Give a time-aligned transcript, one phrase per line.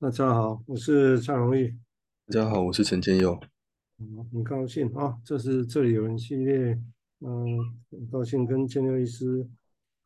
[0.00, 1.76] 大家好，我是蔡荣益。
[2.26, 3.36] 大家好，我是陈建佑。
[3.98, 6.80] 嗯，很高兴啊，这是这里有人系列。
[7.18, 7.58] 嗯，
[7.90, 9.44] 很高兴跟建佑医师，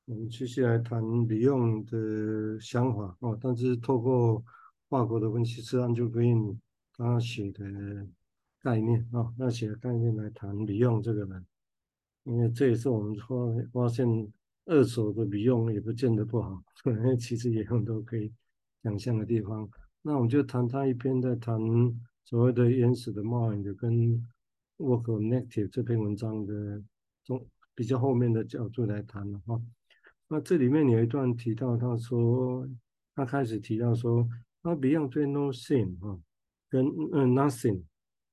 [0.07, 3.39] 我们继续来谈 Beyond 的想法哦。
[3.39, 4.43] 但是透过
[4.89, 6.57] 法国的分析师 Andrew Green
[6.97, 7.63] 他写的
[8.63, 11.45] 概念啊，那写的概念来谈 Beyond 这个人，
[12.25, 13.27] 因为这也是我们发
[13.71, 14.07] 发现
[14.65, 18.33] 二手的 Beyond 也不见得不好， 因为其实也有很多可以
[18.83, 19.69] 想象的地方。
[20.05, 21.57] 那我们就谈他一篇在谈
[22.25, 24.21] 所谓的原始的 mind 跟
[24.79, 26.83] work of negative 这篇文章的
[27.25, 29.63] 中比较后面的角度来谈了哈。
[30.27, 32.69] 那这里面有一段提到，他说
[33.15, 34.29] 他开始提到说，
[34.63, 36.19] 那 Beyond 对 nothing 哈，
[36.69, 37.83] 跟嗯 nothing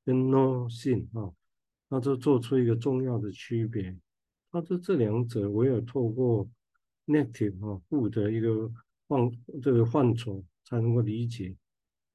[0.04, 1.32] 跟 no thing 哈，
[1.90, 3.96] 那就做出一个重要的区别。
[4.52, 6.50] 他说这两者唯有透过
[7.06, 8.72] native 哈负的一个
[9.08, 9.32] 范
[9.62, 10.44] 这个范畴。
[10.70, 11.56] 才能够理解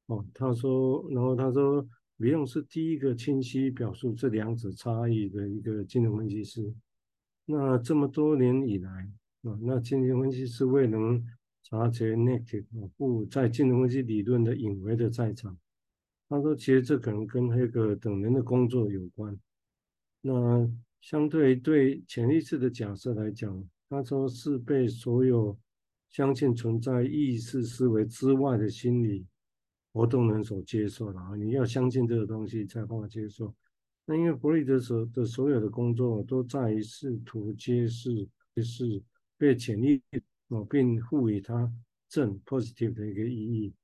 [0.06, 0.24] 哦。
[0.32, 1.84] 他说，然后他说
[2.18, 6.72] ，Beyond 是第一个清晰表述这两者差异的一个精神分析师。
[7.46, 8.90] 那这么多年以来
[9.42, 11.22] 啊，那精神分析师未能
[11.64, 12.64] 察觉 negative
[12.96, 15.58] 不在精神分析理论的隐微的在场。
[16.28, 19.36] 他说，其实这可能跟黑格等人的工作有关。
[20.20, 25.58] 那相对对潜意识的假设来讲，他说是被所有。
[26.14, 29.26] 相信存在意识思维之外的心理
[29.92, 33.52] 活动能所接受的啊，你要相信这个东西才能接受。
[34.06, 39.02] 那因为弗洛伊德所的所有的工作都在于试图揭示，就是
[39.36, 40.22] 被潜意识，
[40.70, 41.68] 并赋予它
[42.08, 43.74] 正 positive 的一个意义。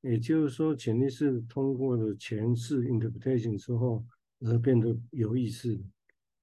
[0.00, 4.02] 也就是说，潜意识通过了前世 interpretation 之后
[4.40, 5.78] 而变得有意识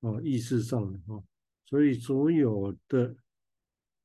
[0.02, 1.17] 啊，意识上的啊，
[1.66, 3.16] 所以所有的。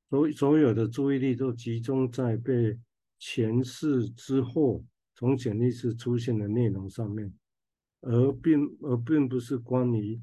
[0.09, 2.79] 所所有的注意力都集中在被
[3.19, 7.33] 前世之后从潜意识出现的内容上面，
[8.03, 10.21] 而并而并不是关于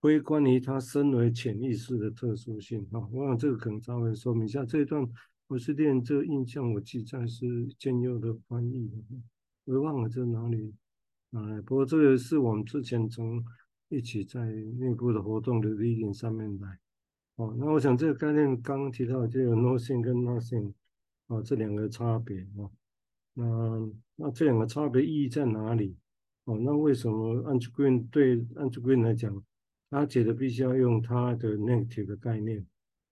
[0.00, 3.00] 非关于它身为潜意识的特殊性啊。
[3.12, 5.08] 我想这个可能稍微说明一下这一段。
[5.46, 8.90] 我是练这个印象，我记载是建佑的翻译，
[9.64, 10.74] 我忘了在哪里
[11.30, 11.62] 啊。
[11.62, 13.42] 不过这个是我们之前从
[13.88, 16.78] 一起在内部的活动的背景上面来。
[17.38, 20.72] 哦，那我想这个概念刚刚提到就有 nothing 跟 nothing
[21.28, 22.66] 啊这两个差别啊，
[23.34, 25.96] 那那这两个差别意义在哪里？
[26.46, 29.40] 哦，那为什么 Andrew Green 对 Andrew Green 来讲，
[29.88, 32.66] 他觉得必须要用他的 negative 的概念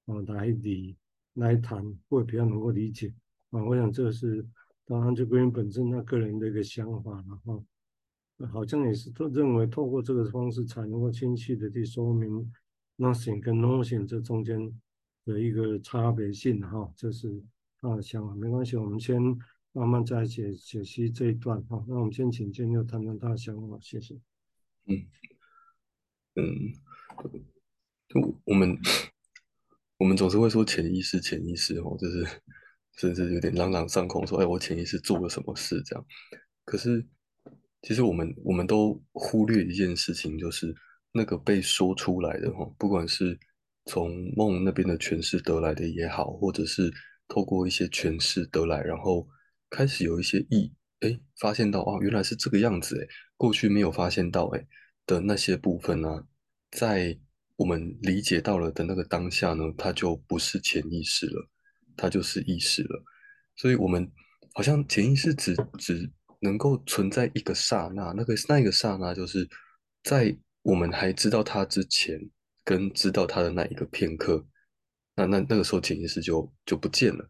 [0.06, 0.96] 哦来理
[1.34, 3.14] 来谈，会比较能够理解
[3.50, 3.62] 啊？
[3.62, 4.44] 我想这是
[4.86, 7.64] 当 Andrew Green 本身他个人的一个想法，然后
[8.48, 12.52] 好像也是都认为透过这个方式才能够清晰的去说明。
[12.98, 14.80] Nothing 跟 Nothing 这中间
[15.26, 17.42] 的一个差别性哈，这是
[17.78, 19.20] 他的想法，没关系，我们先
[19.72, 21.84] 慢慢再解解析这一段哈。
[21.86, 24.14] 那我们先请建佑谈谈他的想法，谢谢。
[24.86, 25.04] 嗯
[26.36, 26.44] 嗯，
[28.08, 28.78] 就我们
[29.98, 32.26] 我们总是会说潜意识，潜意识哦，就是
[32.96, 36.06] 甚至有点朗朗上口，说哎，我潜意识做了什么事这样。
[36.64, 37.06] 可是
[37.82, 40.74] 其实我们我们都忽略一件事情，就是。
[41.12, 43.38] 那个被说出来的哈，不管是
[43.86, 46.92] 从梦那边的诠释得来的也好，或者是
[47.26, 49.26] 透过一些诠释得来，然后
[49.70, 53.06] 开始有一些意，哎，发现到啊，原来是这个样子哎，
[53.36, 54.66] 过去没有发现到哎
[55.06, 56.24] 的那些部分呢、啊，
[56.72, 57.18] 在
[57.56, 61.48] 我们理解到了的那个当下呢，它就不是潜意识了，
[61.96, 63.02] 它就是意识了。
[63.56, 64.06] 所以，我们
[64.52, 69.48] 好像潜意识只只能够存在一个刹那，那个那一个刹那就是
[70.02, 70.36] 在。
[70.66, 72.18] 我们还知道他之前，
[72.64, 74.44] 跟知道他的那一个片刻，
[75.14, 77.24] 那那那个时候潜意识就就不见了。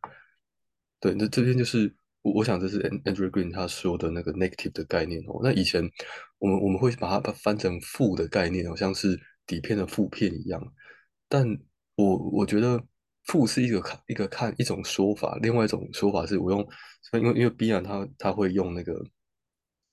[0.99, 5.39] 对，那这边就是我我想这是 Andrew Green 他说的那个 negative 的概念哦。
[5.43, 5.87] 那以前
[6.39, 10.73] 我们我们会把它翻成负的概念，好像是底片的负片一样。
[11.29, 11.47] 但
[11.97, 12.83] 我我觉得
[13.25, 16.67] 负是一个看一个看一种说法，另外一种说法是我用，
[17.13, 18.95] 因为因为 Beyond 他他会用那个。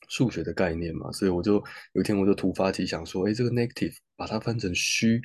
[0.09, 1.63] 数学的概念嘛，所以我就
[1.93, 5.21] 有一天我就突发奇想说，哎，这个 negative 把它翻成虚，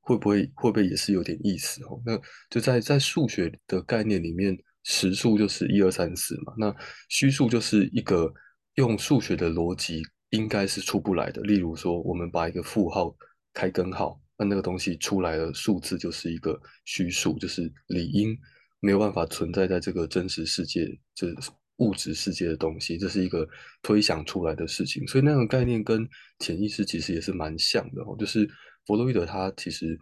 [0.00, 2.00] 会不会会不会也是有点意思哦？
[2.04, 6.74] 那就在在数学的概念里面，实数就是一二三四嘛，那
[7.08, 8.32] 虚数就是一个
[8.74, 11.42] 用数学的逻辑应该是出不来的。
[11.42, 13.14] 例如说，我们把一个负号
[13.52, 18.36] 开根号，那那个东西出来的数字就是一个虚数，就是理应
[18.80, 21.36] 没有办法存在在这个真实世界，就是。
[21.80, 23.46] 物质世界的东西，这是一个
[23.82, 28.16] 推想出来的事情，所以那种概念跟潜意识其实也是蛮像的哦。
[28.18, 28.48] 就是
[28.86, 29.98] 弗洛伊德他其实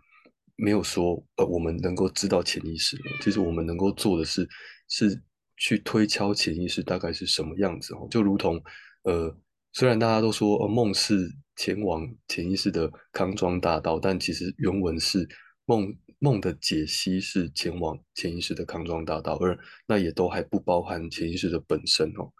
[0.57, 4.49] 没有说，呃，我们能够知道潜意识，其实我们能够做的是，
[4.89, 5.23] 是
[5.57, 8.61] 去推敲潜意识大概是什么样子哦，就如同
[9.05, 9.37] 呃，
[9.73, 15.29] 虽然大家都说呃，梦是前往潜意识的康庄大道，但其实原文是
[15.65, 22.33] 梦梦的解析是前往潜意识的康庄大道，而那也都还不包含潜意识的本身哦，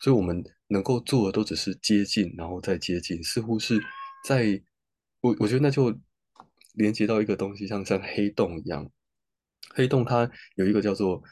[0.00, 3.80] 所以我们能够做的都只是接近，然后再接近，似乎是
[4.24, 4.62] 在
[5.20, 5.96] 我我觉得那就
[6.74, 8.90] 连接到一个东西，像像黑洞一样，
[9.74, 11.22] 黑洞它有一个叫做。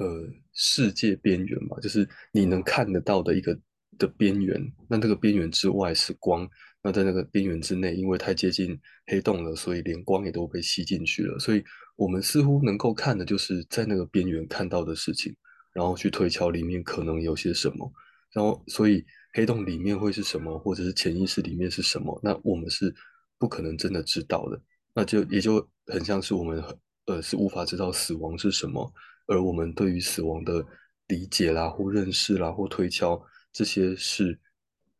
[0.00, 3.58] 呃，世界边缘嘛，就是你能看得到的一个
[3.98, 4.72] 的边缘。
[4.88, 6.48] 那这个边缘之外是光，
[6.82, 11.38] 那在那个边缘之内，因为太接近黑洞了，所以连光也都被吸进去了。
[11.38, 11.62] 所以
[11.96, 15.34] 我们似乎能够看的就是在那个边缘看到的事情，
[15.72, 17.92] 然后去推敲里面可能有些什么。
[18.32, 22.94] 然后，所以黑洞里面会是什么，或者是潜意识里面是什么，那我们是
[23.38, 24.60] 不可能真的知道的。
[24.94, 26.62] 那就也就很像是我们
[27.06, 28.92] 呃是无法知道死亡是什么。
[29.26, 30.64] 而我们对于死亡的
[31.08, 33.20] 理解啦，或认识啦，或推敲
[33.52, 34.38] 这些是，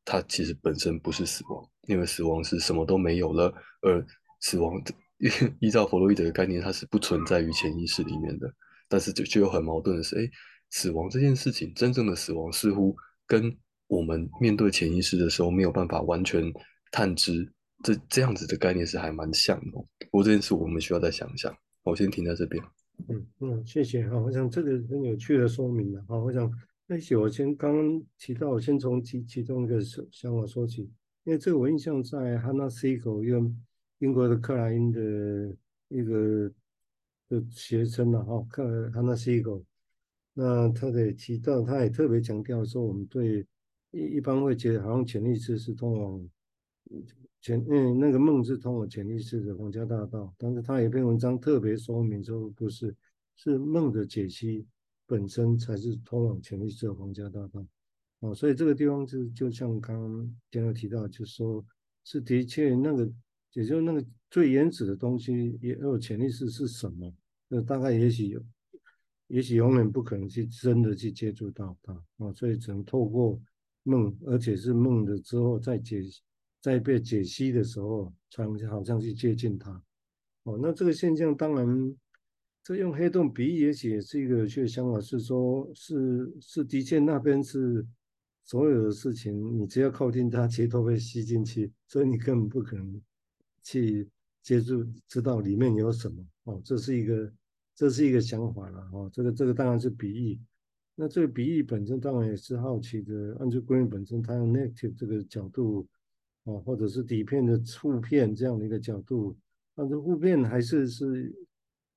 [0.09, 3.53] 它其实本身不是死亡，因为死亡是什么都没有了。
[3.83, 4.03] 而
[4.41, 4.83] 死亡
[5.61, 8.51] 依照弗洛伊德的概念，它是不存在于潜意识里面的。
[8.89, 10.31] 但是就就有很矛盾的是，诶，
[10.71, 12.97] 死亡这件事情，真正的死亡似乎
[13.27, 13.55] 跟
[13.87, 16.51] 我们面对潜意识的时候没有办法完全
[16.91, 17.47] 探知，
[17.85, 19.73] 这这样子的概念是还蛮像的。
[20.11, 21.55] 不过这件事我们需要再想一想。
[21.85, 22.63] 我先停在这边。
[23.09, 24.19] 嗯嗯，谢谢哈。
[24.19, 26.19] 我想这个很有趣的说明了哈。
[26.19, 26.51] 我想
[26.91, 30.91] 那些我先刚刚提到，我先从其其中一个想法说起，
[31.25, 33.55] 因为这个我印象在 Hannah Siegel 用
[33.99, 35.55] 英国的克莱因的
[35.89, 36.51] 一个
[37.29, 39.63] 的学生了哈，克 Hannah Siegel，
[40.33, 43.47] 那他也提到，他也特别强调说，我们对
[43.91, 46.29] 一一般会觉得好像潜意识是通往。
[47.43, 52.97] 潜嗯，那个梦是通往潜意识的皇家大道，但是他有一篇文章特别说明说，不是，
[53.37, 54.67] 是梦的解析
[55.09, 57.67] 本身才是通往潜意识的皇家大道。
[58.21, 61.65] 哦，所以这个地方就就像刚刚前面提到，就说，
[62.05, 63.11] 是的确那个，
[63.55, 67.13] 也就那个最原始的东西，也有潜意识是什么？
[67.49, 68.45] 那大概也许有，
[69.29, 73.41] 也许永远不可能去真的去接触到它啊，所以只能透过
[73.85, 76.03] 梦，而且是梦的之后再解
[76.61, 76.79] 再。
[76.79, 79.81] 被解析的时候，才好像去接近它。
[80.43, 81.97] 哦，那这个现象当然，
[82.69, 87.83] 这用黑洞比喻也许是一个有趣的想法，是说，是是的确那边是
[88.45, 93.01] 所有的事情，你只要靠近它，其实都被吸进去，所以你根本不可能
[93.63, 94.07] 去
[94.43, 96.23] 接触，知道里面有什么。
[96.45, 97.33] 哦，这是一个
[97.75, 98.87] 这是一个想法了。
[98.93, 100.39] 哦，这个这个当然是比喻。
[100.95, 105.89] 那这个比喻本身当然也是好奇的，按照归因本身，它用 negative 这个角度。
[106.45, 109.35] 哦，或者是底片的负片这样的一个角度，
[109.75, 111.35] 但是负片还是是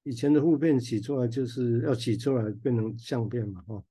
[0.03, 3.83] 以前的负片洗出来就是要洗出来变成相片嘛，哈。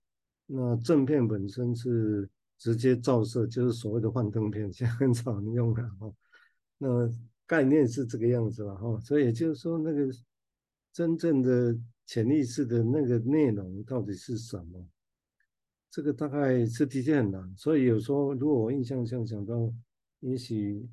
[0.46, 2.28] 那正片本身是
[2.58, 6.12] 直接照射，就是所谓的幻灯片，现在很少人用了哈。
[6.78, 7.10] 那
[7.46, 10.12] 概念是这个样子了哈，所以也就是说，那个
[10.92, 11.76] 真正的
[12.06, 14.86] 潜意识的那个内容到底是什么？
[15.90, 19.72] 这个大概是的确很难，所以有时候如果我印象像想到。
[20.22, 20.86] 也许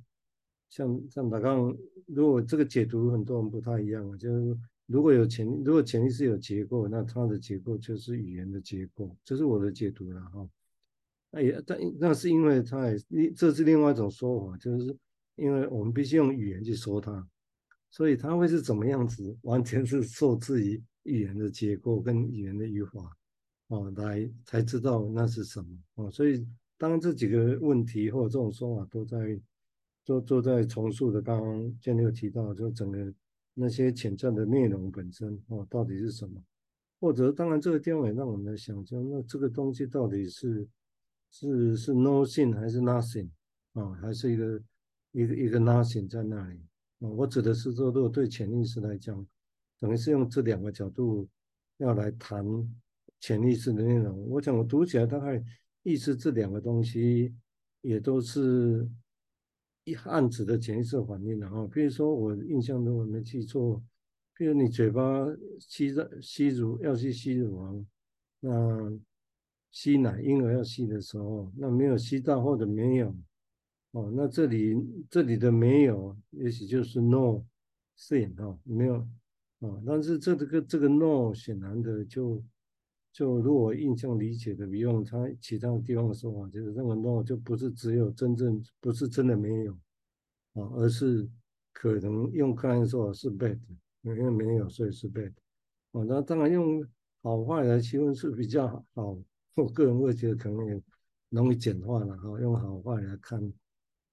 [0.70, 10.50] 像像刚刚，如果这个解读很多人不太一样，就是如果有潜，如果潜意识有结构，那它的结构就是语言的结构，这是我的解读了哈。
[11.29, 14.98] 那也但那是因为它也，这是另外一种说法，就是
[15.36, 17.27] 因为我们必须用语言去说它，
[17.91, 23.15] 所以它会是怎么样子，完全是受制于语言的结构跟语言的语法
[23.67, 25.67] 啊来才知道那是什么
[26.03, 26.46] 啊，所以。
[26.79, 29.17] 当这几个问题或者这种说法都在
[30.06, 33.12] 都都在重塑的，刚刚建六提到，就整个
[33.58, 36.42] 那些潜在的内容本身哦，到底是什么？
[37.00, 40.68] 或者当然这个地方也让我们来想，象那这个东西到底是
[41.32, 43.30] 是是 nothing 还是 nothing
[43.74, 43.94] 啊？
[44.02, 44.62] 还是一个
[45.12, 46.62] 一个一个 nothing 在那里？
[47.00, 49.26] 我指的是说，如果对潜意识来讲，
[49.80, 51.28] 等于是用这两个角度
[51.78, 52.46] 要来谈
[53.20, 54.30] 潜意识的内容。
[54.30, 55.44] 我想我读起来大概。
[55.84, 57.34] 意思这两个东西
[57.80, 58.86] 也都是
[59.88, 61.65] 一暗指的潜意识反应的哈。
[61.74, 63.82] 比如说我印象中我没记错，
[64.36, 65.25] 比如你嘴巴
[65.60, 67.86] 吸着吸乳要去吸乳房，
[68.41, 69.00] 那
[69.72, 73.15] 吸奶婴儿要吸的时候，那没有吸到或者没有
[73.91, 74.75] 哦，那这里
[75.10, 77.46] 这里的没有，也许就是 no
[77.98, 78.96] thing 哈，没有
[79.62, 79.82] 啊。
[79.86, 82.44] 但是这个这个 no 显然的就。
[83.17, 89.74] 就如果我印象理解的，比用他其他地方的说法，就是认为 no 就不是只有真正不是真的没有
[90.53, 91.27] 啊，而是
[91.74, 93.57] 可能用个人说法是 bad，
[94.03, 95.31] 因为没有所以是 bad
[95.93, 96.03] 啊。
[96.07, 96.88] 那当然用
[97.24, 99.17] 好坏来区分是比较好。
[99.55, 100.79] 我个人会觉得可能也
[101.29, 103.41] 容易简化了哈，用好坏来看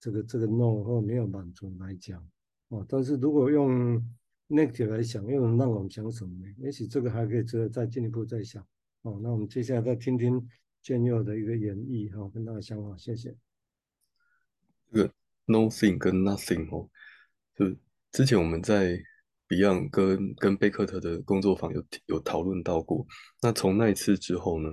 [0.00, 2.26] 这个这个 no 或没有满足来讲
[2.68, 2.82] 哦。
[2.88, 4.02] 但是如果用
[4.48, 6.54] negative 来想，又能让我们想什么呢？
[6.56, 8.66] 也许这个还可以值得再进一步再想
[9.04, 9.18] 哦。
[9.22, 10.46] 那我们接下来再听听
[10.82, 13.34] 建佑的一个演绎哈，跟他的想法，谢谢。
[14.92, 15.10] 这个
[15.46, 16.88] nothing 跟 nothing 哦，
[17.56, 17.74] 就
[18.12, 19.00] 之前我们在
[19.48, 23.06] Beyond 跟跟贝克特的工作坊有有讨论到过。
[23.42, 24.70] 那从那一次之后呢，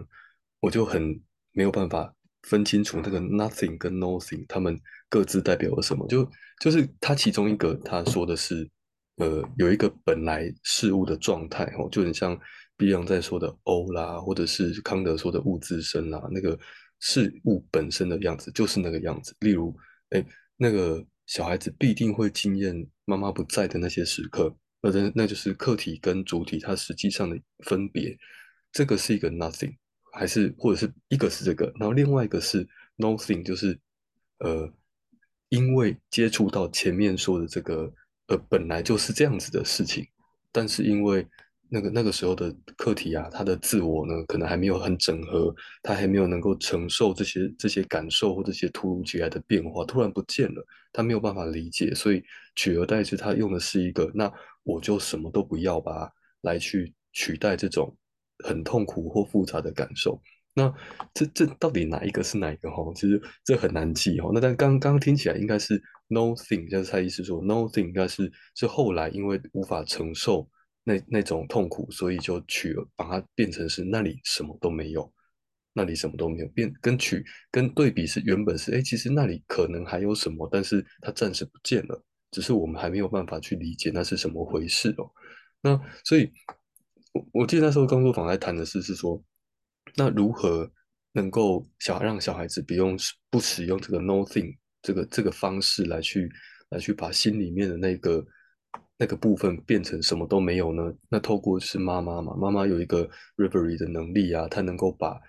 [0.59, 1.21] 我就很
[1.51, 6.07] 没有办法分清楚那个 nothing 跟 nothing 他们各自代表了什么。
[6.07, 6.29] 就
[6.61, 8.69] 就是他其中一个他说的是，
[9.17, 12.39] 呃，有一个本来事物的状态哦，就很像
[12.81, 16.57] Beyond 在说的 all 啦，或者是康德说的物自身啦，那个
[16.99, 19.35] 事物本身的样子就是那个样子。
[19.41, 19.77] 例如，
[20.09, 20.25] 哎，
[20.57, 28.17] 那个小孩子必定会经验妈妈不在的那些时刻，那那就是客体跟主体它实际上的分别。
[28.71, 29.75] 这个是一个 nothing。
[30.13, 33.79] 还是或者是一个是这个，然后另外一个是 nothing，就是
[34.39, 34.69] 呃，
[35.47, 37.89] 因为接触到前面说的这个
[38.27, 40.05] 呃，本来就是这样子的事情，
[40.51, 41.25] 但是因为
[41.73, 52.21] 那个那个时候的课题啊，他的自我呢，可能还没有很整合，他还没有能够承受这些这些感受或这些突如其来的变化，突然不见了，他没有办法理解，所以
[52.55, 54.29] 取而代之，他用的是一个那
[54.63, 56.11] 我就什么都不要吧，
[56.41, 57.95] 来去取代这种。
[58.43, 60.19] 很痛苦或复杂的感受，
[60.55, 60.73] 那
[61.13, 62.91] 这这到底哪一个是哪一个哈？
[62.95, 64.31] 其实这很难记哈。
[64.33, 70.49] 那但刚刚听起来应该是 nothing，就是蔡医师说 nothing 应该是是后来因为无法承受
[70.83, 75.11] 那那种痛苦，所以就取把它变成是那里什么都没有，
[75.73, 85.11] 那里什么都没有变，跟取跟对比是原本是哎，其实那里可能还有什么，但是它暂时不见了，只是我们还没有办法去理解那是什么回事哦。
[85.61, 86.31] 那所以。
[87.13, 89.21] 我我记得那时候工作坊在谈的是，是说，
[89.97, 90.71] 那如何
[91.11, 92.97] 能够小让小孩子不用
[93.29, 96.31] 不使用这个 nothing 这个这个方式来去
[96.69, 98.25] 来去把心里面的那个
[99.01, 100.93] 那个部分变成什么都没有呢？
[101.09, 105.19] 那透过是妈妈嘛，妈妈有一个 reverie 的能力啊，她能够把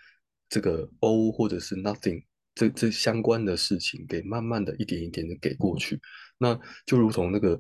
[0.51, 2.23] 这个 all 或者是 nothing
[2.55, 5.99] 这这相关的事情给慢慢的一点一点的给过去，
[6.37, 7.59] 那就如同那个。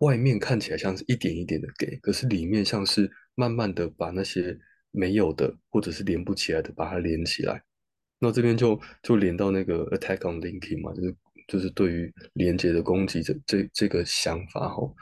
[0.00, 4.54] 外面看起来像是一点一点的给，可是里面像是慢慢的把那些
[4.90, 7.62] 没有的或者是连不起来的把它连起来。
[8.18, 14.94] 那这边就就连到那个 attack on linking 嘛，就是就是对于连接的攻击这这这个想法吼，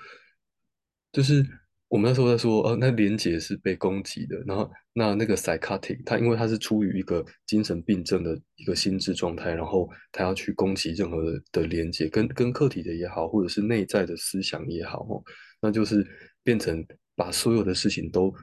[1.13, 1.45] 就是。
[1.89, 15.23] 我们那时候在说，呃，那连接是被攻击的，然后那那个 psychotic，他因为他是出于一个精神病症的一个心智状态，然后他要去攻击任何的的连接，跟跟客体的也好，或者是内在的思想也好，哦，
[15.61, 16.05] 那就是
[16.43, 16.85] 变成
[17.15, 18.35] 把所有的事情都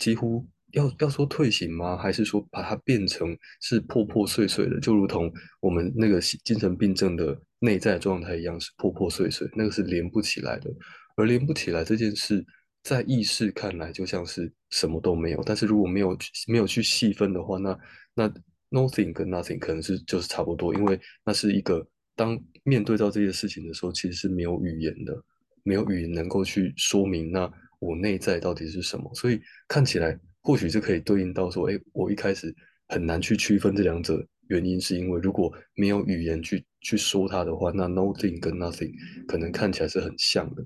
[0.00, 1.96] 几乎要要说退行吗？
[1.96, 10.70] 还是说把它变成是破破碎碎的，就如同我们那个精神病症的内在状态一样，是破破碎碎，那个是连不起来的，
[11.16, 12.44] 而连不起来这件事。
[12.84, 17.78] 在意识看来就像是什么都没有，但是如果没有没有去细分的话，那
[18.12, 18.28] 那
[18.70, 21.86] nothing 跟 nothing 可能是就是差不多，因为那是一个
[22.16, 25.16] 当面对到这些事情的时候，其实是没有语言的，
[25.62, 27.48] 没有语言能够去说明那
[27.78, 32.54] 我内在到底是什么，所以看起来或许就可以对应到说，哎，我一开始
[32.88, 34.26] 很难去区分这两者。
[34.48, 38.92] 原因是因为如果没有语言去去说它的话，那 nothing 跟 nothing
[39.26, 40.62] 可能看起来是很像的。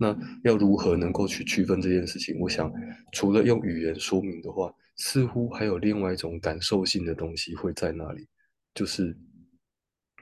[0.00, 2.36] 那要如何能够去区分这件事情？
[2.40, 2.72] 我想
[3.12, 8.26] 除了用语言说明的话，似乎还有另外一种感受性的东西会在那里，
[8.74, 9.16] 就是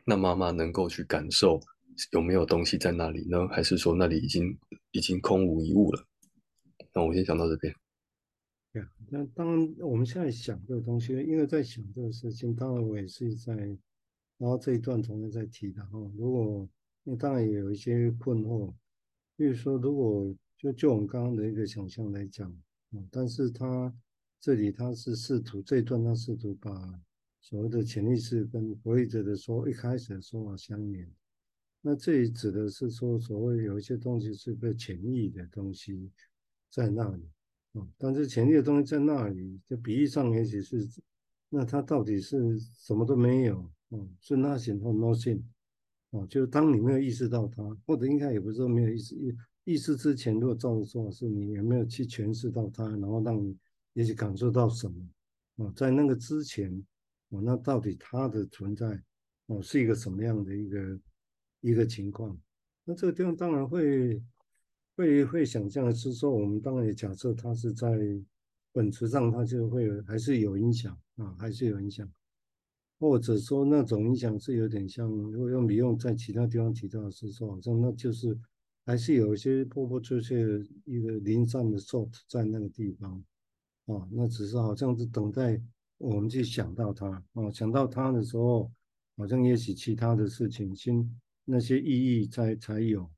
[0.04, 1.58] 那妈妈能够去感受
[2.12, 3.48] 有没有东西在那里呢？
[3.48, 4.58] 还是说那里已经
[4.90, 6.04] 已经空无一物了？
[6.92, 7.75] 那我先讲到这边。
[9.09, 13.54] 那当然，我们现在想这个东西，因为在想这个事情，当然我也是在，
[14.38, 15.99] 然后这一段同样在提的哈。
[16.16, 16.68] 如果
[17.04, 18.75] 那当然也有一些困惑，
[19.37, 22.50] 比如说，如果就就我们刚刚的一个想象来讲，
[22.90, 23.95] 嗯，但是他
[24.40, 27.00] 这里他是试图这一段他试图把
[27.40, 31.09] 所谓的潜意识跟弗洛伊德的说一开始的说法相连，
[31.80, 36.11] 那这里指的是说所谓有一些东西是被潜意的东西
[36.68, 37.23] 在那里。
[37.99, 40.87] 但是潜力的东西在那里，就比喻上也许是，
[41.49, 45.42] 那它到底是什么都没有，哦，是 nothing 或 nothing，
[46.11, 53.56] 哦，就是当你没有意识到它，或者应该也不是说没有意识，意意识之前，如果照着说是你有没有去诠释到它，然后让你
[53.95, 55.09] 也许感受到什么，
[55.56, 56.71] 哦，在那个之前，
[57.30, 59.02] 哦，那到底它的存在，
[59.47, 61.00] 哦，是一个什么样的一个
[61.61, 62.38] 一个情况？
[62.85, 64.23] 那这个地方当然会。
[64.96, 67.98] 会会想象的是说，我们当然也假设它是在
[68.72, 72.10] 本质上它就会还是有影响啊，还是有影响，
[72.98, 78.38] 或者说那种影响是有点像，如果用比用在其他地方提到的是说，好像那就是
[78.86, 83.22] 还是有一些波波脆脆的一个零散的 salt 在那个地方
[83.86, 85.60] 啊，那只是好像是等待
[85.98, 88.72] 我们去想到它啊，想到它的时候，
[89.16, 93.10] 好像也许其他的事情新那些意义才才有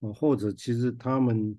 [0.00, 1.58] 啊，或者其实他们。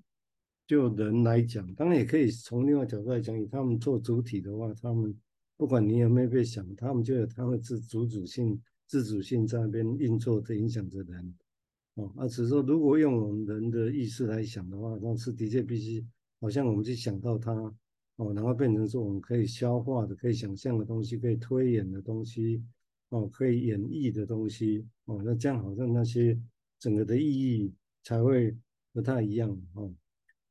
[0.64, 5.14] 就人来讲，当然也可以从另外角度来讲，以他们做主体的话，他们
[5.56, 11.34] 不管你有没有被想，他们就有他们自主主性、自主性在那边运作的影响着人。
[11.96, 16.06] 哦，啊，只是说如果用我们人的意识来想的话，那是的确必须，
[16.40, 17.52] 好像我们去想到它，
[18.16, 22.62] 哦，然后变成说我们可以消化的、可以想象的东西、可以推演的东西，
[23.10, 26.40] 哦，可以演绎的东西，哦，那这样好像那些
[26.78, 28.56] 整个的意义才会
[28.92, 29.92] 不太一样，哦。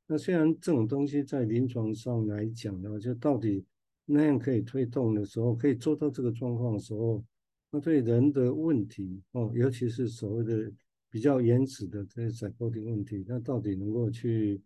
[0.07, 3.65] 那虽然这种东西在临床上来讲呢，就到底
[4.05, 7.23] 那样可以推动的时候，可以做到这个状况的时候，
[7.69, 10.71] 那对人的问题哦，尤其是所谓的
[11.09, 14.61] 比较原始的这些 psychotic 问题，那到底能够去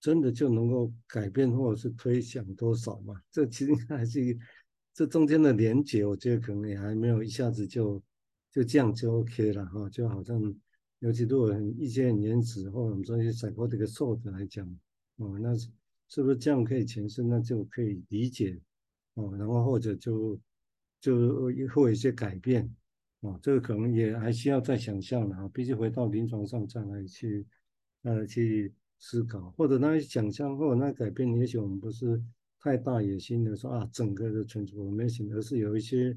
[0.00, 3.20] 真的就能够改变或者是推想多少嘛？
[3.32, 4.38] 这其实还是
[4.92, 8.00] 这中间的连结，我觉得可能也还没有一下子就
[8.52, 10.40] 就这样就 OK 了哈，就好像
[11.00, 14.66] 尤其如果很一些很原始或者我们说一些 psychotic sort 来讲。
[15.16, 17.22] 哦，那是不是这样可以诠释？
[17.22, 18.60] 那就可以理解
[19.14, 20.36] 哦，然后或者就
[21.00, 22.68] 就会有一些改变
[23.20, 27.46] 哦，这个可能也还需要再想象的啊，必须回到临床上再来去
[28.02, 32.20] 呃去思考，或者那些想象或者那改变，也许我们不是
[32.58, 36.16] 太大野心的说啊，整个的 transformation，而是有一些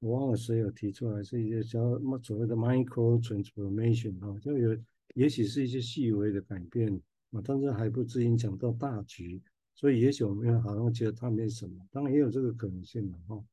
[0.00, 4.76] 我忘了谁有提出来，是一些叫所谓的 micro transformation 啊，就有
[5.14, 7.00] 也许是一些细微的改变。
[7.30, 9.38] 啊，但是还不至于影响到大局，
[9.74, 13.44] 所以也许我们好像觉得它没什么，当然也有这个可能性的哈。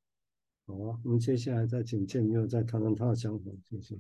[0.66, 4.00] 好啊，我们接下来再请建佑再谈谈他的想法，谢谢。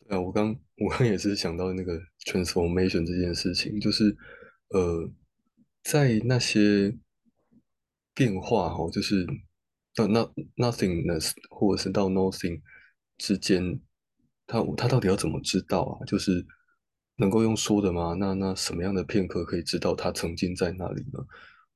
[0.00, 0.50] 对啊，我刚
[0.84, 4.16] 我刚也是想到那个 transformation 这件事情，就是
[4.70, 5.08] 呃，
[5.84, 6.98] 在那些
[8.12, 9.24] 变化哈，就是
[9.94, 10.24] 到那
[10.56, 12.60] nothingness 或者是到 nothing
[13.18, 13.80] 之间，
[14.46, 16.04] 他他到底要怎么知道啊？
[16.06, 16.46] 就是。
[17.16, 18.16] 能够用说的吗？
[18.18, 21.20] 那那什么样的片刻可以知道他曾经在那里呢？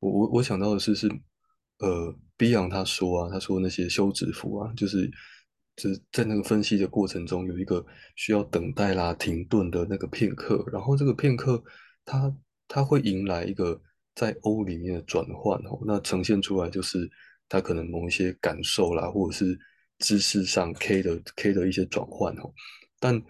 [0.00, 1.06] 我我我想到的是是，
[1.78, 5.08] 呃，Beyond 他说啊，他说那些休止符啊，就是
[5.76, 7.84] 就是在那个分析的过程中有一个
[8.16, 11.62] 需要等待啦、停顿的那个片刻，然后这个片刻
[12.06, 12.34] 它
[12.66, 13.80] 它会迎来一个
[14.14, 17.08] 在 O 里面的转换哦，那呈现出来就是
[17.48, 19.58] 他可能某一些感受啦，或者是
[19.98, 22.52] 知识上 K 的 K 的一些转换哦，
[23.00, 23.22] 但。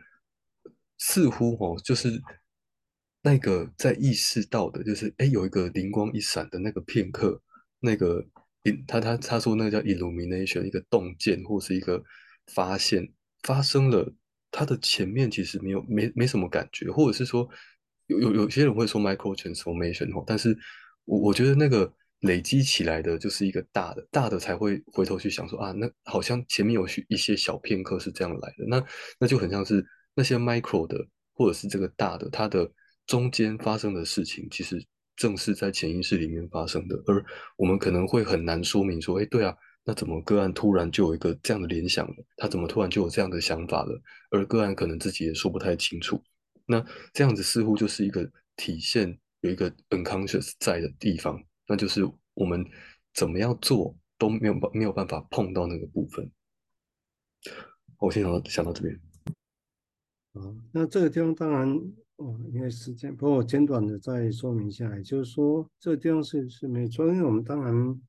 [0.99, 2.23] 似乎哦，就是
[3.21, 7.39] 那个在意识到的，就是哎，有一个灵光一闪的那个片刻，
[7.81, 8.27] 那个
[8.87, 12.03] 他他他说那个叫 illumination，一个洞见或是一个
[12.47, 14.11] 发现发生了，
[14.51, 17.47] 他的前面其实没有没没什么感觉，或者是说
[18.07, 20.57] 有有有些人会说 micro transformation 哦，但是
[21.05, 28.85] 我我觉得那个累积起来的就是一个大的，大的才会回头去想说啊，那好像前面有许一些小片刻是这样来的，那
[29.19, 29.87] 那就很像是。
[30.19, 30.97] 那些 micro 的，
[31.35, 32.67] 或者是这个大的，它的
[33.07, 34.83] 中间发生的事情，其实
[35.15, 37.23] 正是在潜意识里面发生的，而
[37.59, 42.15] 我们可能会很难说明说，哎，对啊，那怎么个案突然就有一个这样的联想了？
[42.39, 44.01] 他怎么突然就有这样的想法了？
[44.31, 46.19] 而个案可能自己也说不太清楚。
[46.65, 48.27] 那这样子似乎就是一个
[48.57, 52.03] 体现有一个 unconscious 在的地方，那就是
[52.35, 52.65] 我们
[53.15, 56.31] 怎么样做都没有办没有办法碰到那个部分。
[57.99, 59.01] 我先想到想到这边。
[60.35, 61.67] 好，那这个地方当然，
[62.17, 68.01] 哦，因为时间，不过我简短的再说明一下，也就是说，这个地方是是没错，因为我们当然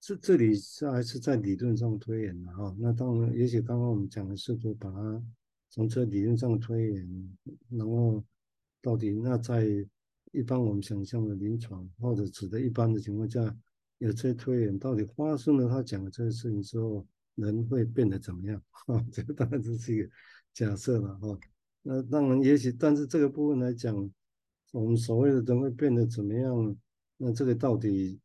[0.00, 2.74] 这这里是还是在理论上推演的哈。
[2.78, 5.22] 那当然，也许刚刚我们讲的试图把它
[5.70, 7.36] 从这理论上推演，
[7.70, 8.22] 然后
[8.80, 9.66] 到底那在
[10.32, 13.56] 一般我们想象的临床或者指的一般的情况下，
[13.98, 18.60] 有些推演，到底发生了他讲的这个事情之后，人会变得怎么样？
[18.70, 20.08] 哈， 这个当然这是一个。
[20.54, 21.38] 假设了哈，
[21.80, 24.12] 那当然也许，但是这个部分来讲，
[24.70, 26.76] 我们所谓的人会变得怎么样？
[27.16, 28.20] 那这个到底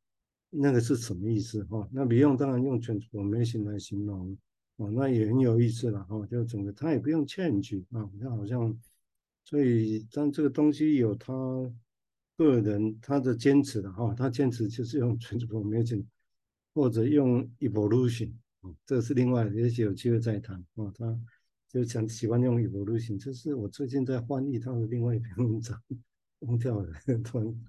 [0.49, 1.87] 那个是什么意思哈？
[1.89, 4.37] 那不用当然用 transformation 来形容
[4.75, 6.25] 哦，那也很有意思了哈。
[6.27, 8.77] 就整个他也不用 change 啊，那好像，
[9.45, 11.33] 所以当这个东西有他
[12.37, 16.05] 个人他的坚持的哈，他坚持就是用 transformation
[16.73, 21.19] 或者用 evolution 啊，这是另外，也许有机会再谈啊，他。
[21.69, 25.77] 就想喜欢用 evolution，这是我最近在翻译他的另外一篇文章，
[26.39, 26.89] 忘掉了
[27.25, 27.65] 突然。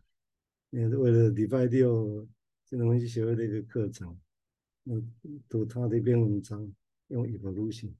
[0.71, 2.25] 也是为了礼拜六
[2.65, 4.17] 金融分析协会的一个课程，
[4.85, 5.13] 嗯，
[5.49, 6.73] 读他的一篇文章，
[7.09, 7.91] 用 evolution。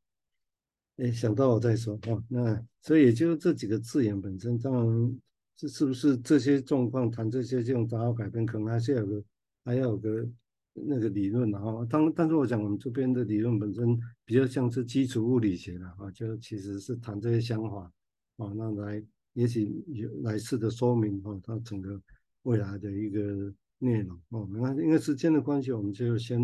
[0.99, 2.25] 哎，想到我再说啊。
[2.29, 5.21] 那所以也就这几个字眼本身，当然
[5.59, 9.25] 这是不是这些状况谈这些这种杂好改变，可能还是有个
[9.65, 10.25] 还要有个
[10.73, 11.85] 那个理论啊。
[11.91, 17.93] 当但是我讲我们这边的理论本身比较像是基础物理学的啊，就其实是谈这些想法
[18.37, 22.01] 啊，那来也许有来试着说明啊，它整个
[22.45, 24.49] 未来的一个内容哦。
[24.53, 26.41] 那因为时间的关系，我们就先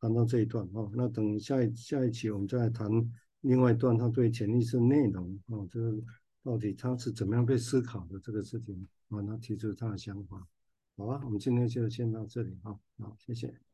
[0.00, 0.90] 谈到这一段哦。
[0.96, 2.90] 那等下一下一期我们再来谈。
[3.42, 5.96] 另外一段，他对潜意识内容啊，这个
[6.48, 10.48] 到底他是怎么样被思考的这个事情啊，他提出他的想法。
[10.96, 13.67] 好啊，我们今天就先到这里啊，好，谢谢。